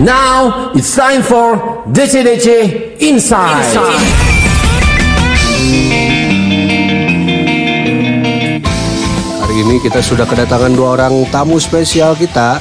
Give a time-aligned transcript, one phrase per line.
[0.00, 2.48] Now it's time for DC-DC
[3.04, 3.76] Inside.
[9.36, 12.56] Hari ini kita sudah kedatangan dua orang tamu spesial kita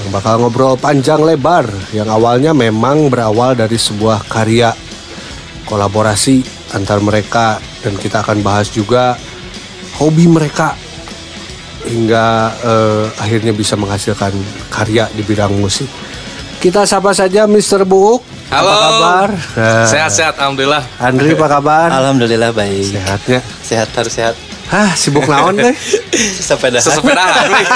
[0.00, 4.72] yang bakal ngobrol panjang lebar yang awalnya memang berawal dari sebuah karya
[5.68, 6.40] kolaborasi
[6.72, 9.20] antar mereka dan kita akan bahas juga
[10.00, 10.72] hobi mereka
[11.84, 14.32] hingga eh, akhirnya bisa menghasilkan
[14.72, 16.01] karya di bidang musik.
[16.62, 17.82] Kita sapa saja Mr.
[17.82, 18.22] Buuk.
[18.46, 18.70] Halo.
[18.70, 19.28] Apa kabar?
[19.34, 20.86] Nah, Sehat-sehat, alhamdulillah.
[21.02, 21.88] Andri apa kabar?
[21.90, 22.94] Alhamdulillah baik.
[22.94, 23.40] Sehatnya.
[23.66, 24.34] Sehat harus sehat.
[24.70, 25.74] Hah, sibuk naon teh?
[26.38, 26.78] Sepeda.
[26.86, 27.66] Sesepedahan, weh.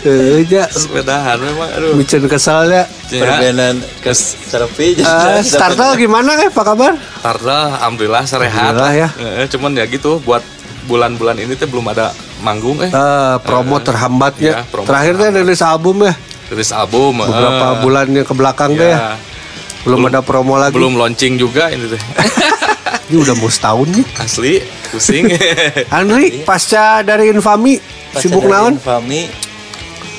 [0.00, 0.64] Heeh, ja.
[0.72, 1.92] Sesepedahan memang, aduh.
[1.92, 2.88] Micen keselnya.
[3.12, 4.10] Ya, Perbenan ke
[4.48, 5.04] terapi.
[5.04, 6.48] Eh, Startel gimana eh?
[6.48, 6.96] Apa kabar?
[7.20, 8.72] Tarda, alhamdulillah serehat.
[8.72, 9.08] Alhamdulillah, ya.
[9.44, 10.40] Eh, cuman ya gitu, buat
[10.88, 12.08] bulan-bulan ini tuh belum ada
[12.40, 12.88] manggung eh.
[12.88, 14.64] Eh, promo terhambatnya.
[14.64, 16.16] iya, promo Terakhir teh rilis album ya.
[16.48, 17.20] Rilis album.
[17.20, 17.26] eh.
[17.26, 18.78] Beberapa bulan yang ke belakang Ya.
[18.78, 19.00] teh ya.
[19.80, 20.74] Belum, ada promo lagi.
[20.74, 22.02] Belum launching juga ini teh.
[23.08, 24.04] Ini udah mau setahun nih.
[24.20, 24.54] Asli,
[24.90, 25.32] pusing.
[25.96, 27.80] Andri, pasca dari Infami,
[28.12, 28.76] sibuk naon?
[28.76, 29.24] Kami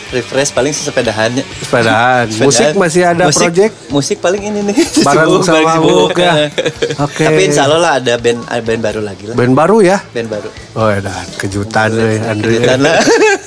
[0.09, 1.45] refresh paling sesepedahannya.
[1.45, 2.25] Sepedaan.
[2.41, 3.73] Musik masih ada musik, project?
[3.93, 4.73] Musik paling ini nih.
[5.05, 6.17] Bareng Sibuk, sama sibuk.
[6.17, 6.49] ya.
[6.97, 7.23] Oke.
[7.29, 9.35] Tapi insya Allah lah ada band ada band baru lagi lah.
[9.37, 9.97] Band baru ya?
[10.09, 10.49] Band baru.
[10.73, 11.01] Oh ya,
[11.37, 12.57] kejutan deh Andri.
[12.57, 12.97] Kejutan lah.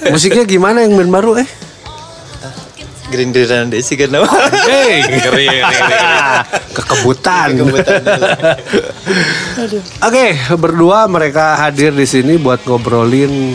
[0.07, 1.49] Musiknya gimana yang band baru eh?
[3.13, 4.25] Green Green Desi kan nama.
[4.65, 5.47] Hei, ngeri.
[6.77, 7.61] Kekebutan.
[10.09, 13.53] Oke, berdua mereka hadir di sini buat ngobrolin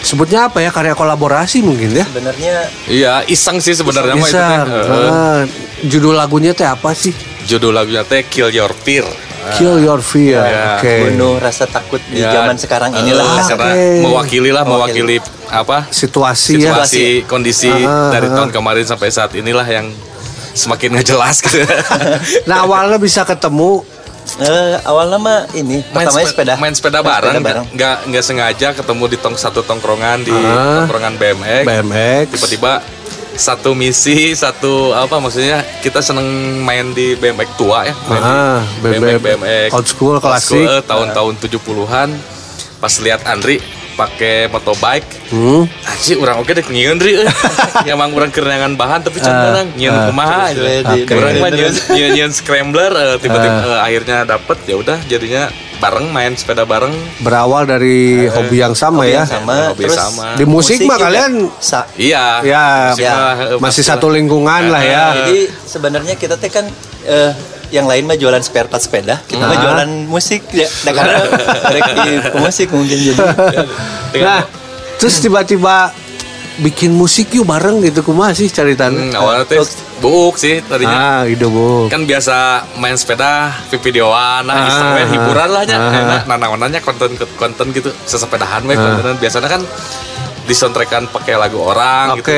[0.00, 2.04] sebutnya apa ya karya kolaborasi mungkin ya.
[2.04, 2.54] Sebenarnya
[2.88, 4.42] Iya, iseng sih sebenarnya itu Bisa.
[4.42, 4.60] teh.
[4.66, 5.40] Eh, Ah,
[5.84, 7.14] judul lagunya teh apa sih?
[7.46, 9.06] Judul lagunya teh Kill Your Fear.
[9.50, 10.36] Kill Your Fear.
[10.38, 10.94] Ya, Oke.
[11.06, 13.24] bunuh rasa takut di Ya, zaman sekarang inilah.
[13.24, 13.84] Ah, karena oke.
[14.02, 16.70] mewakili lah mewakili apa Situasi, ya.
[16.70, 18.36] situasi kondisi Ah, dari ah.
[18.36, 19.88] tahun kemarin sampai saat inilah yang
[20.52, 21.64] semakin nggak jelas gitu.
[22.48, 23.82] Nah awalnya bisa ketemu
[24.32, 24.46] Eh,
[24.84, 26.54] awalnya mah ini main, pertamanya spe- sepeda.
[26.54, 27.64] main sepeda Main bareng, bareng.
[27.72, 30.84] nggak nggak sengaja ketemu di tong satu tongkrongan di Ah.
[30.84, 31.64] tongkrongan BMX.
[31.66, 32.26] BMX.
[32.30, 32.72] Tiba-tiba
[33.40, 36.28] satu misi, satu apa maksudnya kita seneng
[36.60, 37.94] main di BMX tua ya.
[38.04, 40.60] Main di Ah, BMX, BMX old school, klasik.
[40.60, 42.08] eh, tahun-tahun 70-an.
[42.76, 43.60] Pas lihat Andri
[43.92, 45.68] pakai motobike, Hmm.
[45.84, 47.20] Aji orang oke deh nyieun Ri.
[47.20, 47.28] eh.
[47.86, 50.06] Ya emang orang kerenangan bahan tapi Ah, can orang nyieun ah.
[50.06, 50.40] kumaha.
[51.06, 51.50] Orang mah
[51.90, 55.48] nyieun scrambler eh, tiba-tiba eh, akhirnya dapet ya udah jadinya
[55.80, 56.92] bareng main sepeda bareng.
[57.18, 57.98] Berawal dari
[58.28, 59.16] hobi yang sama Hobi ya.
[59.18, 59.54] yang sama.
[59.72, 60.26] Hobi Terus sama.
[60.36, 62.24] Di musik mah juga kalian sa- Iya.
[62.42, 65.04] ya musik ya, mah, eh, masih satu lingkungan lah ya.
[65.18, 66.68] Jadi sebenarnya kita teh kan
[67.02, 67.32] eh,
[67.70, 69.62] yang lain mah jualan spare part sepeda, kita mah Ah.
[69.62, 70.68] jualan musik ya.
[70.84, 71.16] Nah, karena
[72.42, 73.24] musik mungkin jadi.
[74.16, 74.42] Nah,
[74.96, 75.94] terus tiba-tiba
[76.60, 78.92] bikin musik yuk bareng gitu kumaha sih caritan.
[78.92, 79.58] Hmm, awalnya teh
[79.98, 81.20] buuk sih tadinya.
[81.20, 81.88] Ah, ide bu.
[81.88, 82.36] Kan biasa
[82.76, 85.76] main sepeda, videoan, nah Ah, iseng we, ah, hiburan lah nya.
[85.76, 86.22] ah.
[86.24, 88.78] Nah, naonannya konten konten gitu, sesepedahan we Ah.
[88.78, 89.62] kontenan biasanya kan
[90.42, 92.20] disoundtrackan pakai lagu orang Oke.
[92.20, 92.34] gitu.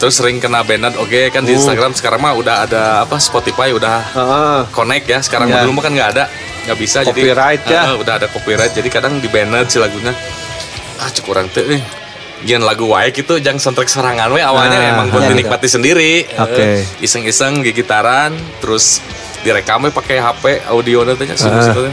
[0.00, 1.56] Terus sering kena banned oke kan di Oh.
[1.56, 4.58] Instagram sekarang mah udah ada apa Spotify udah Heeh.
[4.70, 5.18] connect ya.
[5.20, 5.60] Sekarang Ya.
[5.60, 6.24] dulu mah kan nggak ada,
[6.64, 7.82] nggak bisa Copyright jadi ya.
[7.86, 10.14] eh, udah ada copyright jadi kadang di banned si lagunya.
[10.96, 11.82] Ah cukup orang tuh nih.
[12.44, 16.28] Jangan lagu wae gitu, jangan soundtrack serangan we awalnya Ah, emang buat ya, dinikmati sendiri.
[16.36, 16.60] Oke.
[16.60, 19.00] Eh, iseng-iseng gigitaran terus
[19.40, 21.92] direkam we pakai HP audio nantinya Ah.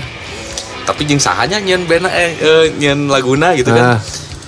[0.81, 3.99] tapi jeng sahanya nyen bena eh, eh nyen laguna gitu Ah.
[3.99, 4.03] kan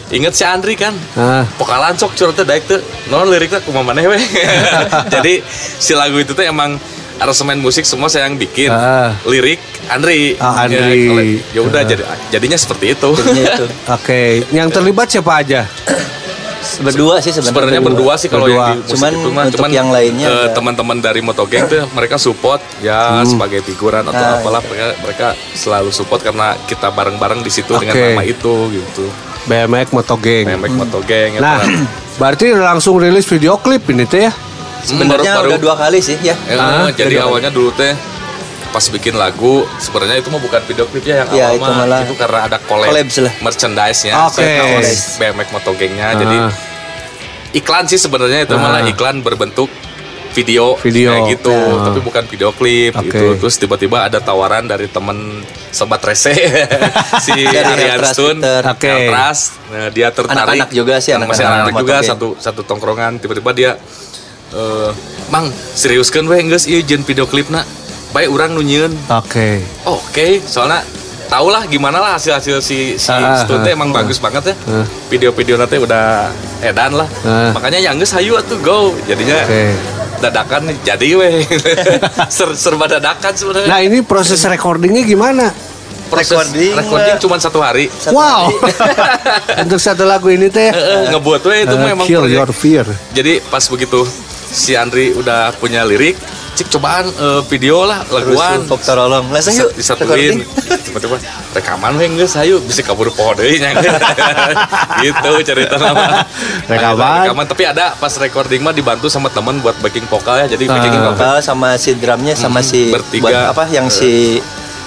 [0.09, 1.43] inget si Andri kan Ah.
[1.55, 4.17] pokalan sok curhat teh daek teu non liriknya kumaha maneh we
[5.13, 5.43] jadi
[5.77, 6.79] si lagu itu tuh emang
[7.15, 9.13] aransemen musik semua saya yang bikin Ah.
[9.23, 10.79] lirik Andri Ah, Andri.
[10.79, 11.85] Ya, kalau- ya udah Ah.
[11.85, 13.09] jadi jadinya seperti itu.
[13.97, 15.67] Oke, yang terlibat siapa aja?
[16.73, 17.51] Berdua sih sebenarnya.
[17.69, 18.65] sebenarnya berdua sih kalau Berdua.
[18.65, 20.55] yang di musik Cuman itu mah untuk yang lainnya eh, enggak.
[20.55, 23.27] teman-teman dari Motogeng tuh mereka support ya Hmm.
[23.27, 27.93] sebagai figuran atau Nah, apalah mereka, mereka selalu support karena kita bareng-bareng di situ dengan
[27.93, 28.05] Oke.
[28.09, 29.05] nama itu gitu
[29.43, 30.43] BMX Motogeng.
[30.47, 31.67] Memek Motogeng ya Nah, Pak.
[32.19, 34.33] berarti langsung rilis video klip ini teh ya?
[34.83, 36.35] Sebenarnya baru- udah dua kali sih ya.
[36.43, 37.95] Ya, Ah, jadi awalnya dulu teh
[38.69, 41.77] pas bikin lagu sebenarnya itu mah bukan video klip ya yang Iya, awal itu mah
[41.77, 43.33] malah itu karena ada collab, collabs lah.
[43.39, 44.41] merchandise-nya Oke.
[44.41, 46.51] kaos BMX Motogengnya jadi Ah.
[47.53, 48.59] iklan sih sebenarnya itu Ah.
[48.59, 49.69] malah iklan berbentuk
[50.33, 51.13] video, Video.
[51.13, 51.85] kayak gitu Ah.
[51.85, 53.05] tapi bukan video klip Oke.
[53.05, 56.33] gitu terus tiba-tiba ada tawaran dari temen sobat rese
[57.25, 58.61] si Twitter.
[58.65, 58.89] Oke.
[58.89, 59.53] Eltras.
[59.69, 63.71] Nah, dia tertarik Anak-anak juga sih, anak anak-anak anak juga satu satu tongkrongan tiba-tiba dia
[64.53, 64.89] eh
[65.27, 67.65] mang serius kan weh geus ieu jeung video klipna
[68.09, 69.65] baik urang nu nyieun Oke.
[69.83, 70.85] oke soalnya
[71.25, 74.55] tau lah gimana lah hasil hasil si si Ah, ah, teh emang bagus banget ya
[74.67, 74.85] Ah.
[75.09, 76.29] video-video nanti udah
[76.61, 77.49] edan lah Ah.
[77.51, 79.73] makanya yang geus hayu atuh go jadinya Oke.
[80.21, 81.35] dadakan nih, jadi weh
[82.29, 85.49] Ser- serba dadakan sebenarnya Nah ini proses recordingnya gimana?
[86.05, 88.45] proses recording, recording, eh, cuma satu hari Satu wow.
[88.45, 88.53] hari.
[89.65, 90.69] Untuk satu lagu ini teh.
[90.69, 92.37] Eh, ngebuat weh itu eh, mah emang kill proyek.
[92.37, 92.85] your fear.
[93.11, 94.05] jadi pas begitu
[94.53, 96.13] si Andri udah punya lirik
[96.53, 99.25] cik cobaan eh, video lah Terus laguan Pop Tarolong.
[99.27, 99.73] Langsung yuk.
[99.73, 100.45] disatuin
[100.85, 101.17] tiba-tiba
[101.51, 103.73] rekaman weh geus hayu bisa kabur pohon deui nya
[105.01, 106.21] gitu cerita nama
[106.69, 107.25] Rekaman.
[107.25, 110.73] rekaman tapi ada pas recording mah dibantu sama teman buat backing vokal ya jadi Ah.
[110.77, 113.23] backing vokal Vokal sama si drumnya sama Hmm, si bertiga.
[113.23, 114.37] buat apa yang si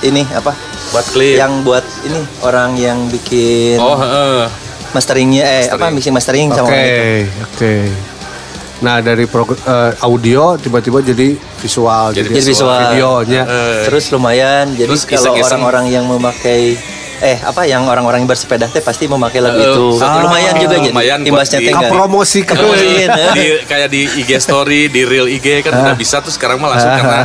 [0.01, 0.55] ini apa
[0.93, 4.47] buat klip yang buat ini orang yang bikin oh heeh.
[4.93, 5.75] masteringnya eh Mastering.
[5.77, 6.85] apa mixing mastering Oke, sama oke.
[7.43, 7.73] itu.
[8.79, 12.77] Nah dari prog- eh, audio tiba-tiba jadi visual, Jadi Jadi visual.
[12.93, 13.43] videonya.
[13.43, 15.59] Eh, Terus lumayan jadi Terus kalau iseng-iseng.
[15.59, 16.77] orang-orang yang memakai
[17.17, 19.87] eh apa yang orang-orang yang bersepeda teh pasti memakai lagu Eh, itu.
[19.97, 21.73] satu- lumayan juga jadi lumayan buat imbasnya di- teh.
[21.75, 23.31] Kapromosi ke Kapromosiin, eh.
[23.33, 26.87] di, kayak di IG story di real IG kan udah bisa tuh sekarang mah langsung
[26.87, 26.99] Ah.
[26.99, 27.21] karena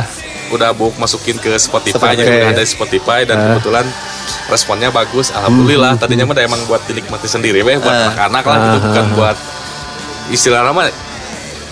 [0.50, 3.44] udah buk masukin ke Spotify jadi udah ada di Spotify dan Ah.
[3.52, 3.84] kebetulan
[4.48, 8.08] responnya bagus alhamdulillah tadinya mah udah emang buat dinikmati sendiri weh buat Ah.
[8.10, 8.84] anak-anak lah gitu Ah.
[8.86, 9.36] bukan buat
[10.30, 10.88] istilah nama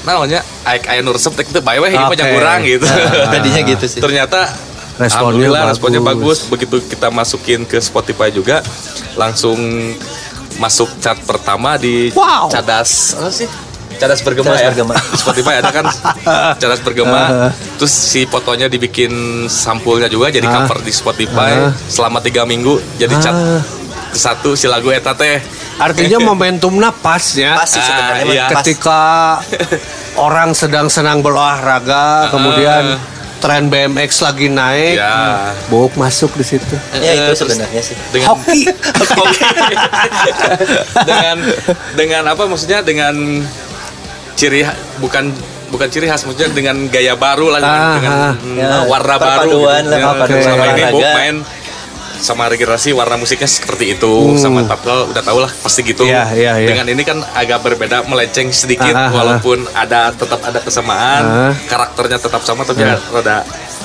[0.02, 2.16] namanya aik aya nu resep teh itu bae weh ieu mah Oke.
[2.16, 4.00] jangan kurang gitu Ah, tadinya gitu sih.
[4.00, 4.40] ternyata
[4.96, 5.16] Responnya
[5.48, 5.72] alhamdulillah bagus.
[5.72, 8.60] responnya bagus begitu kita masukin ke Spotify juga
[9.14, 9.56] langsung
[10.56, 12.48] masuk chart pertama di Wow.
[12.48, 13.48] cadas apa sih
[13.92, 14.94] cadas bergema Cadas ya Bergema.
[15.20, 15.84] Spotify ada kan
[16.56, 17.20] cadas bergema
[17.76, 19.12] terus si fotonya dibikin
[19.46, 20.64] sampulnya juga jadi Ah.
[20.64, 21.72] cover di Spotify Ah.
[21.86, 23.36] selama tiga minggu jadi cat
[24.12, 25.38] Satu si lagu eta teh
[25.76, 27.54] Artinya momentumnya pas ya.
[27.54, 28.44] Pas sih sebenarnya Ah, iya.
[28.46, 28.60] pas.
[28.60, 29.00] Ketika
[30.26, 32.98] orang sedang senang berolahraga, kemudian
[33.38, 36.76] tren BMX lagi naik, ya Buk masuk di situ.
[36.94, 37.96] Ya itu Eh, sebenarnya sih.
[38.10, 38.68] dengan Hoki.
[41.00, 41.36] Dengan
[41.94, 43.14] dengan apa maksudnya dengan
[44.34, 44.64] ciri
[44.98, 45.32] bukan
[45.70, 49.82] bukan ciri khas maksudnya dengan gaya baru lah dengan, Ah, dengan Ya, warna baru perpaduan
[49.86, 50.82] lah, Ya, sama ini.
[50.90, 51.36] Bob main
[52.20, 56.04] sama regenerasi warna musiknya seperti itu sama Tapkel udah tau lah pasti gitu.
[56.04, 56.68] Iya, iya, iya.
[56.68, 59.16] dengan ini kan agak berbeda melenceng sedikit Ah, ah, ah.
[59.16, 61.52] walaupun ada tetap ada kesamaan Ah.
[61.64, 63.00] karakternya tetap sama tapi Ah.
[63.10, 63.40] rada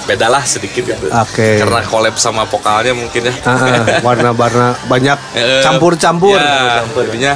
[0.05, 1.57] beda lah sedikit gitu Oke.
[1.57, 6.35] karena collab sama vokalnya mungkin ya Ah, warna-warna banyak Eh, campur-campur.
[6.35, 7.33] ya, jadinya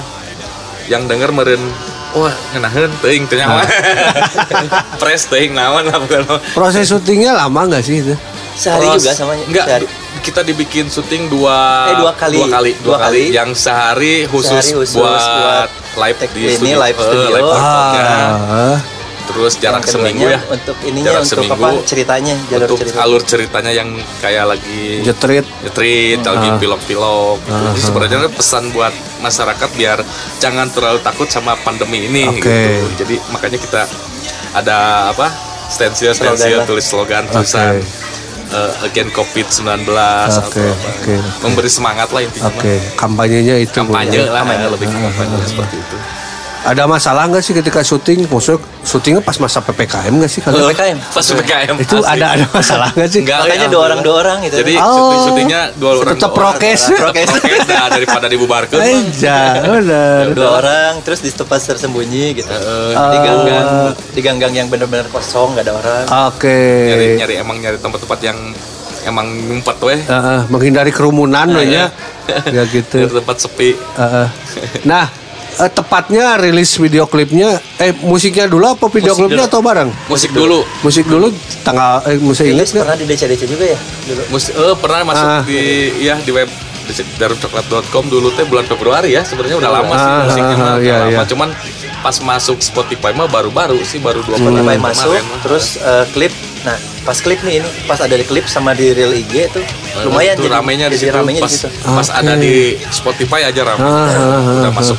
[0.86, 1.63] yang denger meren
[2.12, 3.38] wah ngenahin Ah.
[3.40, 3.62] nyawa
[4.98, 8.16] press teuing naon lah bukan Proses syutingnya lama nggak sih itu?
[8.60, 9.88] Sehari Terus, juga sama enggak sehari.
[10.19, 11.57] Kita dibikin syuting dua
[11.88, 12.35] Eh, dua kali.
[12.35, 13.21] dua kali dua, Dua kali.
[13.23, 13.35] kali.
[13.35, 15.69] yang sehari khusus, Sehari khusus buat, buat
[16.00, 17.29] live di ini, studio live Eh, studio.
[17.29, 18.06] live performnya.
[18.50, 18.77] Ah,
[19.25, 21.61] terus jarak seminggu ya Untuk ininya Jarak untuk seminggu.
[21.61, 22.97] apa ceritanya jalur untuk cerita.
[23.00, 23.89] alur ceritanya yang
[24.19, 25.45] kayak lagi jetrit.
[26.19, 26.57] Lagi Ah.
[26.57, 27.38] pilok-pilok.
[27.39, 27.53] gitu.
[27.69, 30.01] Jadi sebenarnya pesan buat masyarakat biar
[30.39, 32.41] jangan terlalu takut sama pandemi ini Oke.
[32.41, 32.85] gitu.
[33.00, 33.81] Jadi makanya kita
[34.51, 34.77] ada
[35.09, 35.29] apa?
[35.69, 37.85] stensil stensil tulis slogan tulisan Oke.
[38.50, 40.50] Eh, again COVID-19 Oke, atau apa.
[40.50, 41.16] oke, oke.
[41.46, 42.50] Memberi semangat lah intinya.
[42.50, 43.74] Oke, kampanyenya itu.
[43.74, 44.34] Kampanye ya.
[44.34, 45.98] lah, lebih ke kampanye seperti itu.
[46.59, 48.27] Ada masalah nggak sih ketika syuting?
[48.27, 50.39] Maksudnya syutingnya pas masa ppkm nggak sih?
[50.39, 50.97] Kalau PPKM.
[51.07, 51.75] Pas PPKM.
[51.79, 52.11] itu asli.
[52.13, 53.21] ada ada masalah nggak sih?
[53.23, 54.56] Enggak, Makanya ya, dua orang dua orang gitu.
[54.59, 54.91] Jadi Oh.
[54.91, 56.13] syuting syutingnya dua orang.
[56.13, 56.59] Tetap dua orang.
[56.59, 56.81] prokes.
[56.91, 57.29] Prokes.
[57.65, 58.77] nah, daripada dibubarkan.
[59.00, 60.23] Aja, benar.
[60.35, 62.50] dua orang terus di tempat tersembunyi gitu.
[62.50, 63.67] Eh, di ganggang
[64.10, 66.03] di ganggang yang benar-benar kosong nggak ada orang.
[66.27, 66.60] Oke.
[66.86, 68.38] nyari nyari emang nyari tempat-tempat yang
[69.01, 71.88] emang ngumpet weh Eh, eh, menghindari kerumunan loh ya.
[72.45, 73.07] Ya gitu.
[73.10, 74.27] Tempat sepi Eh, eh.
[74.84, 75.07] Nah,
[75.60, 79.51] eh, tepatnya rilis video klipnya eh musiknya dulu apa video Musik klipnya dulu.
[79.51, 79.89] atau bareng?
[80.08, 81.28] musik dulu Musik dulu
[81.62, 82.84] tanggal eh musik ingat nggak?
[82.84, 84.22] pernah di DC-DC juga ya dulu.
[84.30, 85.42] musik eh pernah masuk Ah.
[85.44, 85.60] di
[86.00, 86.50] ya di web
[87.18, 91.12] darumcoklat.com dulu teh bulan Februari ya sebenarnya udah lama sih Ah, musiknya ah, iya, lama
[91.13, 91.24] iya.
[91.24, 91.50] cuman
[92.00, 95.42] pas masuk Spotify mah baru-baru sih baru dua Spotify bulan masuk kemarin.
[95.44, 99.12] terus eh, klip nah pas klip nih ini pas ada di klip sama di real
[99.12, 102.20] IG tuh Eh, lumayan itu jadi ramenya di situ ramenya pas, di situ pas Oke.
[102.20, 102.54] ada di
[102.89, 104.72] Spotify aja rame Ah, ah, ah, udah ah.
[104.72, 104.98] masuk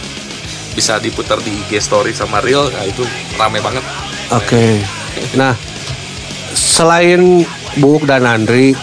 [0.81, 3.05] bisa diputar di IG story sama reel nah itu
[3.37, 3.85] rame banget
[4.31, 4.79] Oke.
[5.35, 5.59] Nah,
[6.51, 7.43] selain
[7.77, 8.79] Buk dan Andri,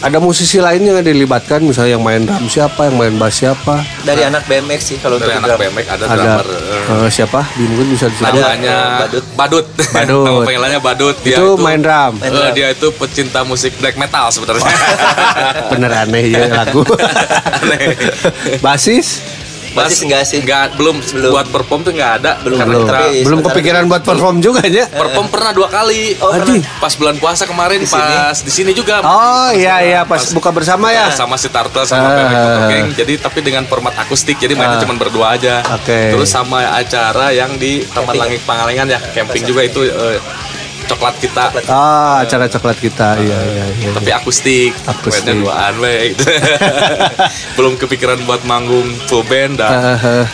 [0.00, 3.86] ada musisi lain yang dilibatkan misalnya yang main drum siapa, yang main bass siapa?
[4.02, 5.62] dari anak BMX sih kalau dari anak drum.
[5.62, 7.40] BMX ada, Ada drummer eh, eh, siapa?
[7.54, 8.34] Di mungkin bisa disebut.
[8.34, 8.42] Ada.
[8.50, 9.24] namanya Badut.
[9.38, 10.24] Badut Badut.
[10.26, 12.12] Nama panggilannya Badut Dia Itu main drum.
[12.18, 12.50] Main Eh, drum.
[12.50, 14.74] dia itu pecinta musik black metal sebenarnya.
[15.70, 16.82] Bener aneh ya lagu.
[17.62, 17.94] Aneh.
[18.58, 19.22] Basis
[19.70, 20.38] Basis enggak sih?
[20.40, 21.30] Enggak, belum, Belum.
[21.30, 22.32] buat perform tuh enggak ada.
[22.40, 22.82] Belum, Karena belum.
[22.82, 24.86] kita Tapi- Belum kepikiran buat perform juga ya?
[24.86, 26.14] perform pernah dua kali.
[26.18, 26.58] Oh, Adi.
[26.78, 28.02] Pas bulan puasa kemarin Di sini?
[28.12, 29.00] pas di sini juga.
[29.00, 31.10] Oh iya iya pas buka bersama ya.
[31.10, 32.16] sama si Turtle sama Ah.
[32.16, 32.86] Pepek Photo Gang.
[32.94, 34.82] Jadi tapi dengan format akustik jadi mainnya Ah.
[34.82, 35.62] cuma berdua aja.
[35.72, 36.10] Oke.
[36.10, 38.12] Terus sama acara yang di Taman.
[38.12, 40.18] Langit Pangalengan ya, camping juga itu eh,
[40.90, 41.44] coklat kita.
[41.70, 43.90] Ah acara coklat kita iya iya iya.
[43.94, 45.38] Tapi akustik, Akustik.
[45.38, 46.26] duaan we gitu.
[47.56, 49.70] Belum kepikiran buat manggung full band dah.
[49.70, 50.26] Eh, eh.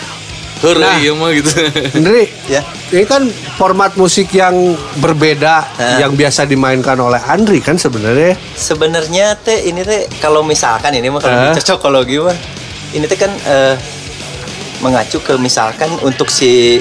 [0.56, 0.96] Heureuy Nah.
[0.96, 1.52] ieu mah gitu.
[2.00, 2.64] Indri, Ya.
[2.88, 4.56] ini kan format musik yang
[4.96, 6.00] berbeda Hah?
[6.00, 8.40] yang biasa dimainkan oleh Andri kan sebenarnya.
[8.56, 12.36] Sebenarnya teh ini teh kalau misalkan ini mah kalau cocokologi mah
[12.96, 13.76] ini teh kan eh,
[14.80, 16.80] mengacu ke misalkan untuk si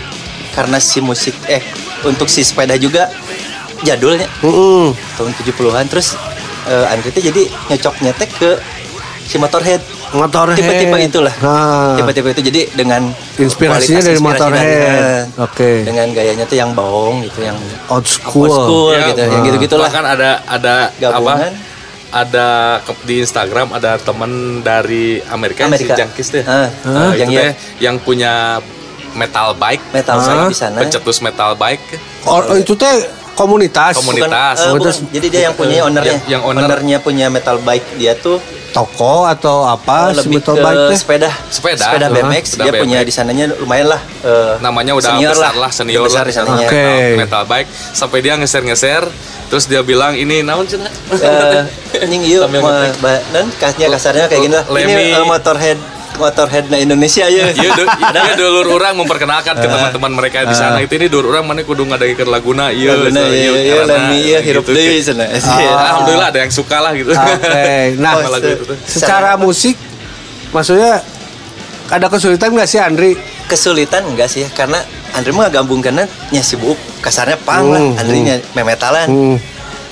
[0.52, 1.60] karena si musik eh
[2.04, 3.12] untuk si sepeda juga
[3.82, 4.96] jadulnya Mm-mm.
[5.16, 6.16] tahun 70-an terus
[6.66, 8.52] eh, Andri teh jadi nyocoknya teh ke
[9.22, 10.56] si Motorhead Motorhead.
[10.56, 11.98] tipe-tipe itulah Nah.
[11.98, 15.24] tipe-tipe itu jadi dengan Inspirasinya dari inspirasi Motorhead.
[15.42, 15.72] Oke.
[15.84, 17.58] dengan gayanya tuh yang bawong gitu yang
[17.90, 18.46] Old school.
[18.46, 21.52] old school Ya, gitu yang gitu gitulah Bahkan ada ada Gabungan.
[21.52, 21.74] apa?
[22.16, 22.48] Ada
[23.04, 25.92] di Instagram ada temen dari Amerika, Amerika.
[25.92, 26.44] si Jangkis teh.
[26.46, 27.42] Ah, Nah, yang itu iya.
[27.42, 28.62] teh yang punya
[29.14, 30.24] metal bike, metal Ah.
[30.24, 31.84] bike di sana pencetus metal bike.
[32.24, 33.04] Oh, oh, itu teh
[33.36, 33.94] komunitas.
[33.94, 34.26] Komunitas.
[34.26, 34.96] Bukan, eh, Komunitas.
[34.98, 35.14] bukan.
[35.14, 36.12] Jadi dia yang punya ownernya.
[36.14, 36.62] Yang- yang owner.
[36.64, 38.40] ownernya punya metal bike dia tuh
[38.72, 41.30] Toko atau apa eh, si lebih metal ke bike sepeda.
[41.48, 41.84] Sepeda.
[41.86, 42.16] Sepeda Uh-huh.
[42.18, 42.44] BMX.
[42.50, 43.08] Sepeda dia punya BMX.
[43.08, 44.02] di sananya lumayan lah.
[44.22, 46.68] eh, namanya udah senior besar lah, senior Udah besar lah di sananya.
[46.68, 46.84] Oke.
[46.84, 49.04] Metal- metal bike sampai dia ngeser-ngeser
[49.46, 51.62] terus dia bilang ini naon cenah Eh,
[52.04, 52.42] nying ieu
[53.00, 54.66] ba- dan kasnya kasarnya kayak gini lah.
[54.68, 55.78] Ini eh, motorhead
[56.16, 57.50] motorhead na Indonesia ya.
[57.50, 61.46] Iya, du- iya dulur orang memperkenalkan ke teman-teman mereka di sana itu ini dulur orang
[61.46, 64.74] mana kudu ngadengikeun laguna ieu Laguna, so, iya, iya, karena Lemmy, iya, hirup gitu.
[64.74, 65.28] deui cenah.
[65.46, 67.12] Ah, Alhamdulillah ada yang suka lah gitu.
[67.12, 67.76] Oke.
[68.04, 68.78] Nah, Sama lagu itu tuh.
[68.84, 69.76] secara musik
[70.50, 71.00] maksudnya
[71.88, 73.12] ada kesulitan nggak sih Andri?
[73.46, 74.42] Kesulitan enggak sih?
[74.50, 74.82] Karena
[75.12, 77.78] Andri mah gabungkan nya sibuk kasarnya pang lah.
[77.80, 79.08] Hmm, Andri nya memetalan.
[79.08, 79.38] Hmm.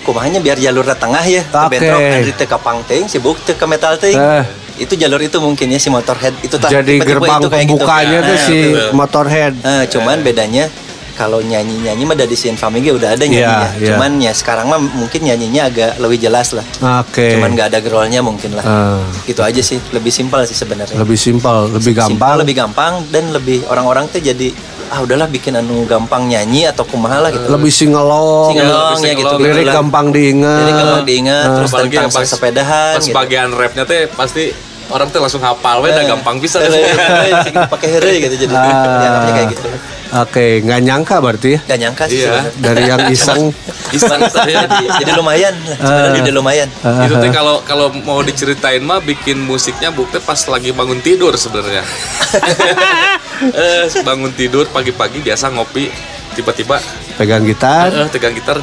[0.04, 3.64] kumahnya biar jalur tengah ya ke bentrok Andri teu ka pang teuing sibuk teu ka
[3.64, 4.44] metal teuing Eh.
[4.76, 7.78] Itu jalur itu mungkin ya si motorhead itu tah Jadi tipe-tipe gerbang itu kayak gitu.
[7.78, 8.90] pembukanya tuh Nah, si betul.
[8.94, 9.54] Motorhead.
[9.60, 10.66] Nah, cuman bedanya
[11.14, 13.70] kalau nyanyi-nyanyi mah dari si Infamy ge udah ada Iya, nyanyinya.
[13.76, 13.88] iya.
[13.88, 16.66] Cuman ya sekarang mah mungkin nyanyinya agak lebih jelas lah.
[17.00, 17.38] Oke.
[17.38, 18.64] Cuman nggak ada gerolnya mungkin lah.
[18.64, 18.98] Ah.
[19.22, 20.98] Gitu aja sih, lebih simpel sih sebenarnya.
[20.98, 22.34] lebih simpel, lebih gampang.
[22.42, 24.50] lebih gampang dan lebih orang-orang tuh jadi
[24.94, 27.50] ah udahlah bikin anu gampang nyanyi atau kumaha lah gitu.
[27.50, 28.54] lebih singelong.
[28.54, 29.36] Singelong lebih ya gitu.
[29.42, 30.60] Lirik gampang diingat.
[30.60, 33.16] Jadi gampang diingat terus Apalagi tentang yang pas- sepedahan Pas gitu.
[33.16, 34.44] bagian rapnya teh pasti
[34.86, 37.34] orang tuh langsung hafal we udah Eh, gampang bisa eh, eh,
[37.66, 38.70] pakai here gitu jadi Ah.
[39.02, 39.68] dianggapnya kayak gitu
[40.16, 42.30] Oke, nggak nyangka berarti ya gak nyangka sih Iya.
[42.30, 42.62] sebenarnya.
[42.62, 43.44] dari yang iseng.
[43.90, 46.68] Iseng saya jadi, jadi lumayan lah, sebenarnya jadi lumayan
[47.04, 51.82] itu teh kalau kalau mau diceritain mah bikin musiknya bukti pas lagi bangun tidur sebenarnya.
[53.44, 55.90] eh bangun tidur pagi-pagi biasa ngopi
[56.34, 56.78] tiba-tiba
[57.14, 57.90] Pegang gitar.
[57.92, 58.58] eh, tegang gitar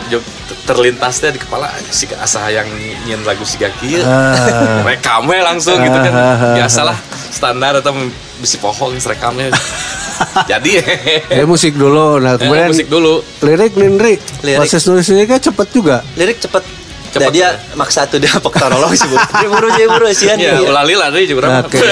[0.61, 2.67] terlintasnya di kepala si asa yang
[3.05, 4.83] nyin lagu si Gaki Ah.
[4.83, 6.97] rekamnya langsung gitu kan Ah, ah, ah, biasalah
[7.29, 7.95] standar atau
[8.37, 9.51] bisi pohon rekamnya
[10.51, 10.71] jadi
[11.39, 12.17] Ya musik dulu.
[12.17, 13.73] Nah, eh, kemudian musik dulu lirik.
[13.77, 14.21] Lirik.
[14.57, 15.97] Proses nulisnya kan cepet juga.
[16.15, 16.65] lirik cepet
[17.11, 17.27] Cepet.
[17.27, 20.63] Jadi dia maksa tuh dia pektorolog sih bu dia buru dia buru sian ya iya.
[20.63, 21.83] ulali lah deh juga Oke.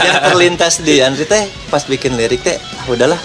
[0.00, 3.18] yang terlintas di Andri teh pas bikin lirik teh ah, udahlah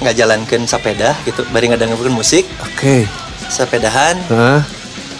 [0.00, 3.04] nggak jalankan sepeda gitu bari ngedengerin musik Oke.
[3.46, 4.64] sepedahan Hah?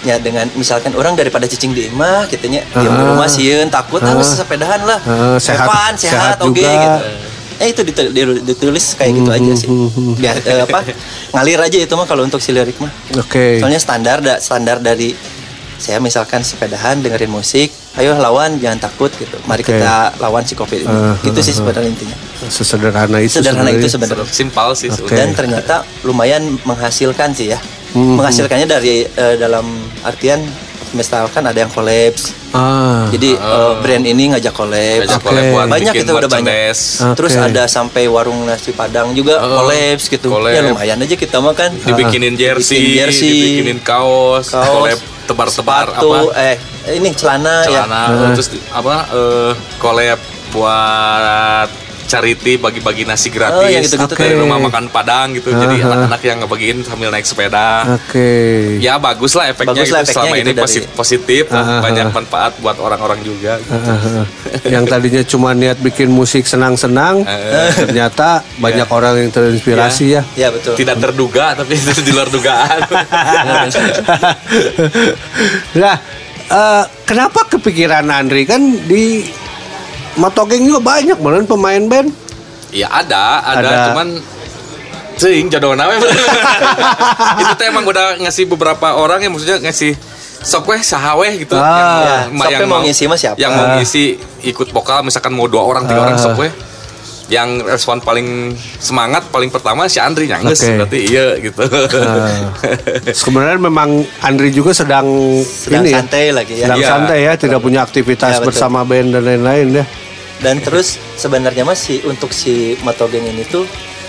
[0.00, 3.05] ya dengan misalkan orang daripada cicing di imah gitu nya di Ah.
[3.07, 4.17] rumah sieun takut Ah.
[4.17, 6.73] harus sepedahan lah Ah, sehat- Evan, sehat sehat, oke juga.
[6.73, 7.00] gitu
[7.62, 9.69] eh itu ditul- ditul- ditulis kayak gitu aja sih
[10.19, 10.83] biar eh, apa
[11.33, 13.62] ngalir aja itu mah kalau untuk si lirik mah Oke.
[13.62, 15.14] soalnya standar da, standar dari
[15.78, 20.78] saya misalkan sepedahan dengerin musik ayo lawan jangan takut gitu mari kita lawan si covid
[20.81, 20.90] ini
[21.23, 23.38] gitu ah, sih sebenarnya intinya Sesederhana itu.
[23.38, 24.23] sederhana itu sebenarnya.
[24.23, 25.19] sebenarnya simpel sih sebenarnya.
[25.19, 27.61] dan ternyata lumayan menghasilkan sih ya
[27.92, 28.16] Hmm.
[28.16, 29.69] menghasilkannya dari eh, dalam
[30.00, 30.40] artian
[30.93, 33.09] misalkan ada yang kolaps Ah.
[33.09, 35.03] jadi eh, brand ini ngajak collab.
[35.03, 36.53] Ngajak buat banyak itu udah banyak.
[36.69, 37.17] Oke.
[37.17, 40.29] terus ada sampai warung nasi padang juga Oh, collabs gitu.
[40.29, 40.53] Collab.
[40.53, 41.73] ya lumayan aja kita mah kan.
[41.75, 46.37] Dibikinin jersey, Bikin jersey, dibikinin kaos, kaos, collab tebar-tebar sepatu apa?
[46.37, 46.57] eh
[46.93, 47.83] ini celana, ya.
[47.85, 50.21] Celana terus di- apa eh collab
[50.53, 51.69] buat
[52.12, 54.45] charity bagi-bagi nasi gratis Oh, yang gitu-gitu dari tuh.
[54.45, 55.49] rumah makan Padang gitu.
[55.49, 55.88] Jadi Aha.
[55.88, 57.88] anak-anak yang ngebagiin sambil naik sepeda.
[57.97, 58.28] Oke.
[58.78, 60.11] Ya bagus lah efeknya, Bagus lah gitu.
[60.11, 61.81] efeknya selama gitu ini dari- posi- positif Aha.
[61.81, 63.57] banyak manfaat buat orang-orang juga.
[63.57, 63.73] gitu.
[63.73, 64.26] Ah, ah.
[64.66, 67.73] yang tadinya cuma niat bikin musik senang-senang, Eh.
[67.73, 70.23] ternyata banyak orang yang terinspirasi ya.
[70.35, 72.78] ya betul Tidak terduga tapi itu di luar dugaan.
[75.75, 75.97] nah,
[76.45, 79.25] eh, kenapa kepikiran Andri kan di
[80.14, 82.09] Motogeng juga banyak beneran pemain band.
[82.69, 83.85] Iya ada, ada, Ada.
[83.88, 84.09] cuman
[85.14, 85.92] cing jodoh nawe.
[87.40, 89.92] itu teh emang udah ngasih beberapa orang yang maksudnya ngasih
[90.42, 92.26] sok weh sahaweh gitu Ah.
[92.26, 93.37] yang, Ya, sok weh mau ngisi mah siapa?
[93.37, 96.04] yang mau ngisi ikut vokal misalkan mau dua orang tiga Ah.
[96.04, 96.52] orang sok weh
[97.25, 100.75] yang respon paling semangat paling pertama si Andri nyangges Oke.
[100.76, 101.62] berarti iya gitu
[101.93, 102.50] Ah.
[103.14, 105.07] Sebenarnya memang Andri juga sedang,
[105.41, 106.67] Sedang ini ya, santai lagi ya.
[106.67, 106.88] sedang Iya.
[106.88, 108.49] santai ya, tidak punya aktivitas Ya, betul.
[108.50, 109.85] bersama band dan lain-lain ya.
[110.38, 113.62] Dan terus sebenarnya mah si untuk si Motogeng ini tuh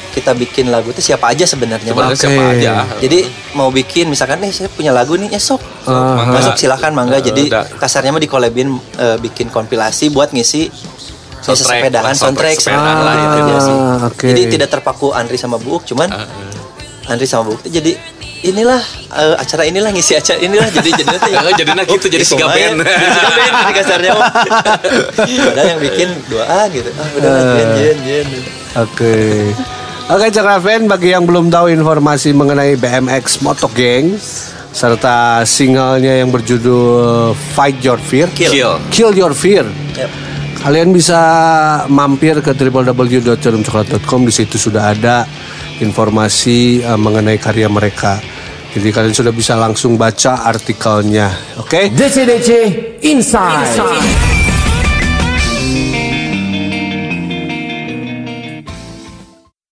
[0.09, 4.49] kita bikin lagu tuh siapa aja sebenarnya sebenarnya siapa aja Jadi mau bikin misalkan nih
[4.49, 5.61] saya punya lagu nih ya sok.
[5.83, 6.29] Ah.
[6.31, 7.17] Masuk silahkan mangga.
[7.17, 7.65] Eh, Jadi udah.
[7.77, 10.69] kasarnya mah dikolabin eh, bikin kompilasi buat ngisi
[11.43, 13.75] Soundtrack, sepedahan soundtrack soundtrack sepedaan lah itu ah, aja sih.
[14.07, 14.27] oke.
[14.31, 16.27] Jadi tidak terpaku Andri sama Buuk cuman Ah,
[17.11, 17.99] Andri sama Buuk jadi
[18.43, 18.79] inilah
[19.11, 22.79] eh, acara inilah ngisi acara inilah jadi jadi nanti jadinya gitu, jadi siga band.
[22.83, 24.11] jadi jadi kasarnya.
[25.47, 28.27] Padahal yang bikin doa gitu ah udah lah jen jen jen
[28.73, 29.15] Oke.
[30.03, 34.19] Oke, Cakraven bagi yang belum tahu informasi mengenai BMX Moto Gang
[34.73, 38.51] serta singlenya yang berjudul Fight Your Fear, Kill.
[38.91, 39.63] Kill Your Fear.
[39.95, 40.32] Yap.
[40.63, 41.19] Kalian bisa
[41.91, 45.27] mampir ke www.cerumcoklat.com di situ sudah ada
[45.83, 48.23] informasi eh, mengenai karya mereka.
[48.73, 51.59] Jadi kalian sudah bisa langsung baca artikelnya.
[51.61, 51.91] Oke?
[51.91, 52.49] DC DC
[53.05, 54.32] Inside.